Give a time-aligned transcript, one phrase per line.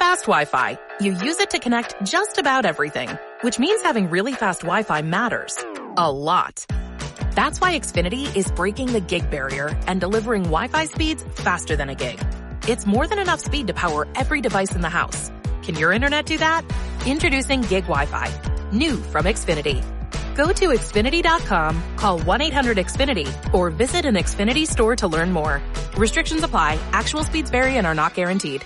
[0.00, 0.78] fast Wi-Fi.
[1.02, 3.10] You use it to connect just about everything,
[3.42, 5.62] which means having really fast Wi-Fi matters.
[5.98, 6.64] A lot.
[7.32, 11.94] That's why Xfinity is breaking the gig barrier and delivering Wi-Fi speeds faster than a
[11.94, 12.18] gig.
[12.66, 15.30] It's more than enough speed to power every device in the house.
[15.64, 16.64] Can your internet do that?
[17.04, 18.28] Introducing Gig Wi-Fi.
[18.72, 19.84] New from Xfinity.
[20.34, 25.60] Go to Xfinity.com, call 1-800-XFINITY, or visit an Xfinity store to learn more.
[25.98, 26.78] Restrictions apply.
[26.92, 28.64] Actual speeds vary and are not guaranteed.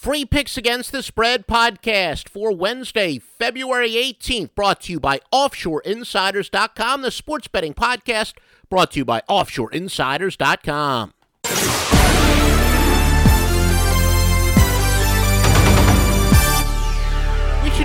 [0.00, 7.02] Free Picks Against the Spread podcast for Wednesday, February 18th, brought to you by OffshoreInsiders.com,
[7.02, 8.32] the sports betting podcast
[8.70, 11.99] brought to you by OffshoreInsiders.com.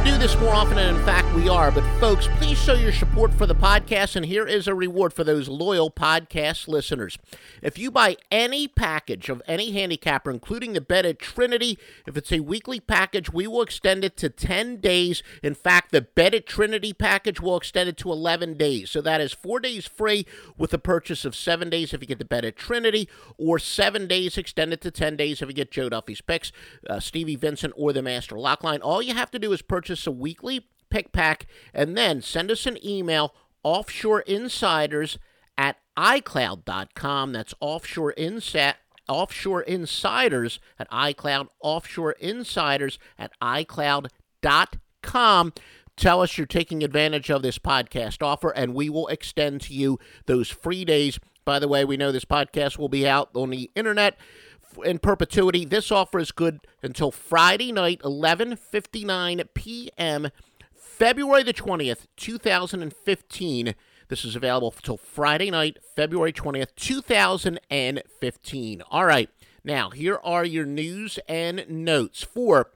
[0.06, 1.72] do this more often, and in fact, we are.
[1.72, 5.24] But, folks, please show your support for the podcast, and here is a reward for
[5.24, 7.18] those loyal podcast listeners.
[7.64, 12.32] If you buy any package of any handicapper, including the bet at Trinity, if it's
[12.32, 15.24] a weekly package, we will extend it to 10 days.
[15.42, 18.92] In fact, the bet at Trinity package will extend it to 11 days.
[18.92, 22.20] So that is four days free with a purchase of seven days if you get
[22.20, 25.90] the bet at Trinity, or seven days extended to 10 days if you get Joe
[25.90, 26.52] Duffy's picks,
[26.88, 28.82] uh, Stevie Vincent, or the Master Lockline.
[28.84, 32.52] All you have to do is purchase purchase a weekly pick pack and then send
[32.52, 35.18] us an email offshore insiders
[35.58, 37.32] at iCloud.com.
[37.32, 38.76] That's offshore inset
[39.08, 45.54] offshore insiders at iCloud, offshore insiders at iCloud.com.
[45.96, 49.98] Tell us you're taking advantage of this podcast offer, and we will extend to you
[50.26, 51.18] those free days.
[51.46, 54.18] By the way, we know this podcast will be out on the internet
[54.84, 55.66] in perpetuity.
[55.66, 60.30] This offer is good until Friday night, 11:59 p.m.,
[60.74, 63.76] February the 20th, 2015.
[64.08, 68.82] This is available until Friday night, February 20th, 2015.
[68.92, 69.30] All right.
[69.64, 72.70] Now, here are your news and notes for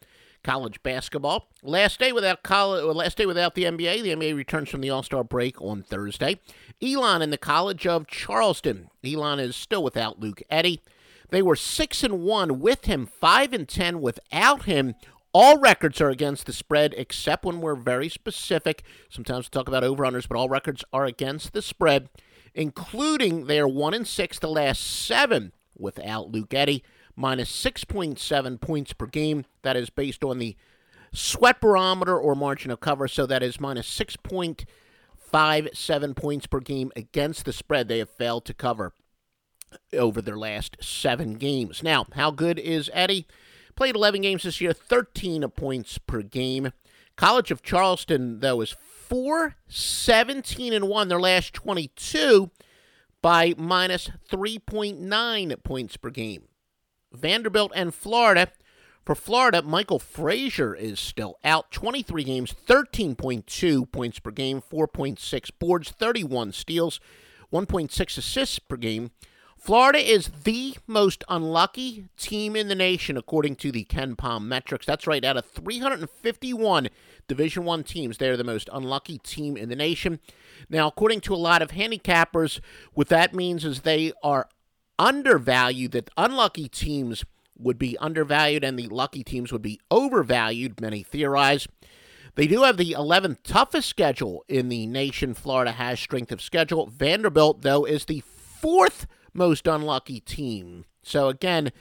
[0.44, 1.50] college basketball.
[1.62, 4.02] Last day without college, last day without the NBA.
[4.02, 6.40] The NBA returns from the All Star break on Thursday.
[6.82, 8.90] Elon in the College of Charleston.
[9.06, 10.82] Elon is still without Luke Eddy.
[11.32, 14.96] They were 6 and 1 with him, 5 and 10 without him.
[15.32, 18.82] All records are against the spread except when we're very specific.
[19.10, 22.10] Sometimes we talk about over-unders, but all records are against the spread,
[22.56, 26.84] including they are 1 and 6 the last 7 without Luke Eddy,
[27.16, 29.46] minus 6.7 points per game.
[29.62, 30.56] That is based on the
[31.14, 37.46] sweat barometer or margin of cover, so that is minus 6.57 points per game against
[37.46, 37.88] the spread.
[37.88, 38.94] They have failed to cover
[39.94, 41.84] over their last seven games.
[41.84, 43.28] Now, how good is Eddy?
[43.76, 46.72] Played 11 games this year, 13 points per game.
[47.16, 48.76] College of Charleston, though, is
[49.10, 52.52] 4 17 and 1 their last 22
[53.22, 56.44] by minus 3.9 points per game.
[57.12, 58.52] Vanderbilt and Florida.
[59.06, 61.72] For Florida, Michael Frazier is still out.
[61.72, 67.00] 23 games, 13.2 points per game, 4.6 boards, 31 steals,
[67.52, 69.12] 1.6 assists per game.
[69.60, 74.86] Florida is the most unlucky team in the nation, according to the KenPom metrics.
[74.86, 75.24] That's right.
[75.24, 76.88] Out of 351
[77.28, 80.20] Division One teams, they're the most unlucky team in the nation.
[80.70, 82.62] Now, according to a lot of handicappers,
[82.94, 84.48] what that means is they are
[84.98, 85.92] undervalued.
[85.92, 87.26] That unlucky teams
[87.58, 90.80] would be undervalued, and the lucky teams would be overvalued.
[90.80, 91.68] Many theorize.
[92.36, 95.34] They do have the 11th toughest schedule in the nation.
[95.34, 96.88] Florida has strength of schedule.
[96.88, 100.86] Vanderbilt, though, is the fourth most unlucky team.
[101.02, 101.72] So, again,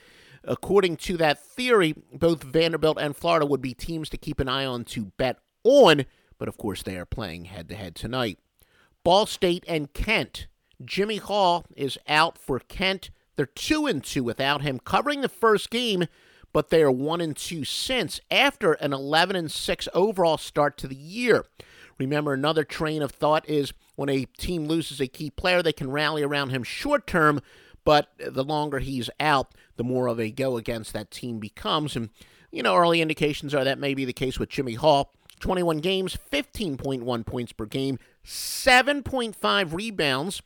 [0.44, 4.64] according to that theory, both Vanderbilt and Florida would be teams to keep an eye
[4.64, 6.04] on to bet on,
[6.38, 8.38] but of course, they are playing head to head tonight.
[9.04, 10.46] Ball State and Kent.
[10.84, 13.10] Jimmy Hall is out for Kent.
[13.36, 16.06] They're 2 and 2 without him, covering the first game,
[16.52, 20.88] but they are 1 and 2 since after an 11 and 6 overall start to
[20.88, 21.44] the year.
[21.98, 25.90] Remember, another train of thought is when a team loses a key player, they can
[25.90, 27.40] rally around him short term,
[27.84, 31.96] but the longer he's out, the more of a go against that team becomes.
[31.96, 32.10] And,
[32.52, 35.12] you know, early indications are that may be the case with Jimmy Hall.
[35.40, 40.42] 21 games, 15.1 points per game, 7.5 rebounds.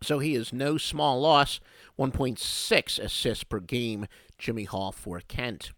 [0.00, 1.58] So he is no small loss.
[1.98, 4.06] 1.6 assists per game,
[4.38, 5.72] Jimmy Hall for Kent.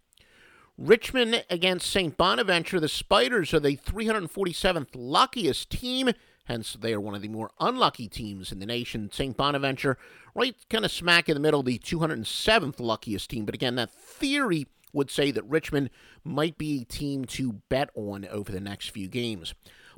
[0.77, 2.15] Richmond against St.
[2.19, 2.79] Bonaventure.
[2.79, 6.11] The Spiders are the 347th luckiest team,
[6.51, 9.09] hence, they are one of the more unlucky teams in the nation.
[9.13, 9.37] St.
[9.37, 9.97] Bonaventure,
[10.35, 13.45] right kind of smack in the middle, the 207th luckiest team.
[13.45, 15.91] But again, that theory would say that Richmond
[16.25, 19.55] might be a team to bet on over the next few games.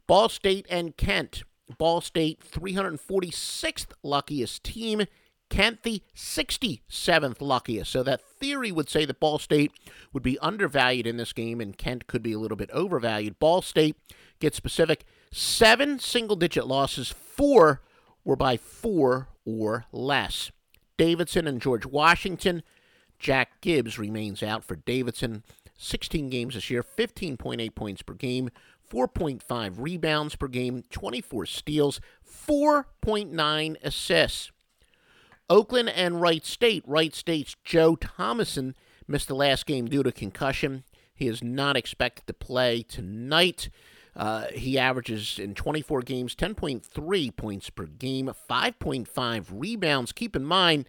[0.07, 1.45] Ball State and Kent.
[1.79, 5.07] Ball State, 346th luckiest team.
[5.49, 7.91] Kent, the 67th luckiest.
[7.91, 9.73] So that theory would say that Ball State
[10.13, 13.39] would be undervalued in this game and Kent could be a little bit overvalued.
[13.39, 13.97] Ball State,
[14.39, 17.81] get specific, seven single digit losses, four
[18.25, 20.53] were by four or less.
[20.97, 22.63] Davidson and George Washington.
[23.19, 25.43] Jack Gibbs remains out for Davidson.
[25.77, 28.51] 16 games this year, 15.8 points per game,
[28.89, 34.53] 4.5 rebounds per game, 24 steals, 4.9 assists.
[35.51, 36.85] Oakland and Wright State.
[36.87, 38.75] Wright State's Joe Thomasson
[39.09, 40.85] missed the last game due to concussion.
[41.15, 43.69] He is not expected to play tonight.
[44.15, 50.13] Uh, he averages in 24 games 10.3 points per game, 5.5 rebounds.
[50.13, 50.87] Keep in mind,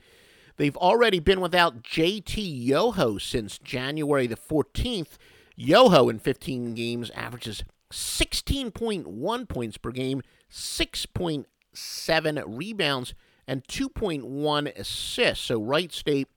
[0.57, 5.17] they've already been without JT Yoho since January the 14th.
[5.55, 10.21] Yoho in 15 games averages 16.1 points per game,
[10.51, 13.13] 6.7 rebounds,
[13.47, 15.45] and 2.1 assists.
[15.45, 16.27] So, Wright State,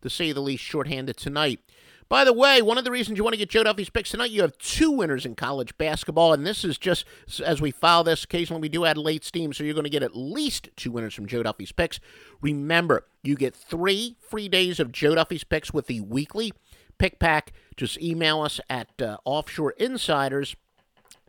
[0.00, 1.60] to say the least, shorthanded tonight.
[2.08, 4.30] By the way, one of the reasons you want to get Joe Duffy's picks tonight,
[4.30, 7.04] you have two winners in college basketball, and this is just
[7.44, 8.24] as we file this.
[8.24, 11.14] Occasionally, we do add late steam, so you're going to get at least two winners
[11.14, 12.00] from Joe Duffy's picks.
[12.40, 16.52] Remember, you get three free days of Joe Duffy's picks with the weekly
[16.98, 17.52] pick pack.
[17.76, 20.54] Just email us at uh, Offshore Insiders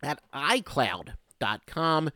[0.01, 2.09] at iCloud.com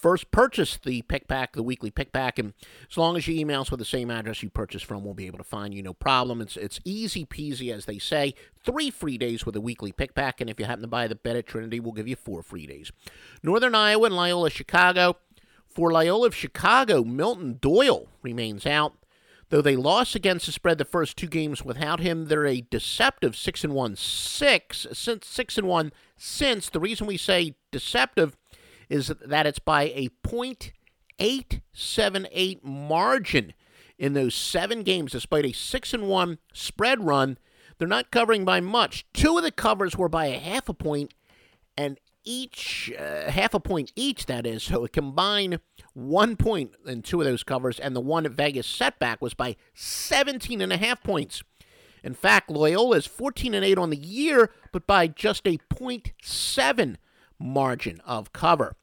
[0.00, 2.54] first purchase the pick pack, the weekly pick pack, and
[2.90, 5.26] as long as you email us with the same address you purchased from, we'll be
[5.26, 6.40] able to find you no problem.
[6.40, 8.34] It's it's easy peasy, as they say.
[8.64, 11.14] Three free days with a weekly pick pack, and if you happen to buy the
[11.14, 12.92] bet at Trinity, we'll give you four free days.
[13.42, 15.16] Northern Iowa and Loyola Chicago.
[15.68, 18.94] For Loyola of Chicago, Milton Doyle remains out.
[19.50, 23.36] Though they lost against the spread the first two games without him, they're a deceptive
[23.36, 26.68] six and one six since six and one since.
[26.68, 28.36] The reason we say deceptive
[28.88, 30.08] is that it's by a
[31.18, 33.52] .878 margin
[33.98, 37.38] in those seven games, despite a six and one spread run.
[37.78, 39.06] They're not covering by much.
[39.12, 41.14] Two of the covers were by a half a point,
[41.76, 44.26] and each uh, half a point each.
[44.26, 45.60] That is, so a combined
[45.94, 49.56] one point in two of those covers, and the one at Vegas setback was by
[49.74, 51.42] 17 and a half points.
[52.02, 56.96] In fact, Loyola is 14 and 8 on the year, but by just a 0.7
[57.38, 58.76] margin of cover.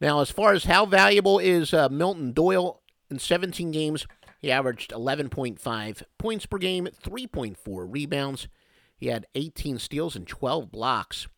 [0.00, 2.80] Now, as far as how valuable is uh, Milton Doyle
[3.10, 4.06] in 17 games,
[4.38, 8.48] he averaged 11.5 points per game, 3.4 rebounds.
[8.96, 11.28] He had 18 steals and 12 blocks.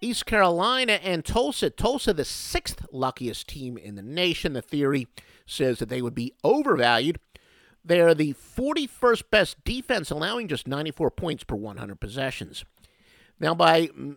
[0.00, 1.70] East Carolina and Tulsa.
[1.70, 4.52] Tulsa, the sixth luckiest team in the nation.
[4.52, 5.06] The theory
[5.46, 7.20] says that they would be overvalued.
[7.84, 12.64] They're the 41st best defense, allowing just 94 points per 100 possessions.
[13.42, 14.14] Now, by mm,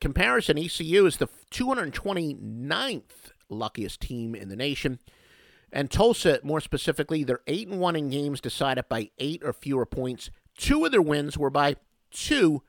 [0.00, 3.02] comparison, ECU is the 229th
[3.50, 4.98] luckiest team in the nation.
[5.70, 9.84] And Tulsa, more specifically, they're 8 and 1 in games decided by 8 or fewer
[9.84, 10.30] points.
[10.56, 11.76] Two of their wins were by
[12.12, 12.62] 2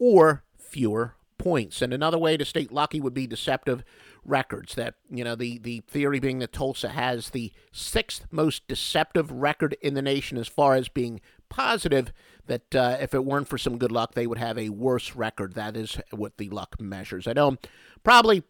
[0.00, 1.80] or fewer points.
[1.80, 3.84] And another way to state lucky would be deceptive
[4.24, 4.74] records.
[4.74, 9.76] That, you know, the, the theory being that Tulsa has the sixth most deceptive record
[9.80, 12.12] in the nation as far as being positive
[12.46, 15.54] that uh, if it weren't for some good luck, they would have a worse record.
[15.54, 17.26] That is what the luck measures.
[17.26, 17.56] I know
[18.02, 18.42] probably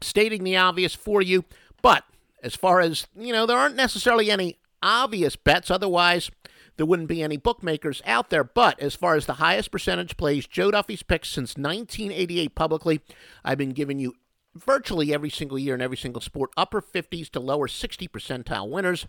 [0.00, 1.44] stating the obvious for you,
[1.82, 2.04] but
[2.42, 5.70] as far as, you know, there aren't necessarily any obvious bets.
[5.70, 6.30] Otherwise,
[6.76, 8.44] there wouldn't be any bookmakers out there.
[8.44, 13.00] But as far as the highest percentage plays, Joe Duffy's picks since 1988 publicly,
[13.44, 14.14] I've been giving you
[14.54, 19.06] virtually every single year in every single sport, upper 50s to lower 60 percentile winners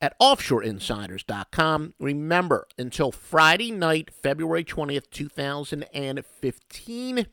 [0.00, 1.94] at offshoreinsiders.com.
[1.98, 7.26] Remember, until Friday night, February 20th, 2015,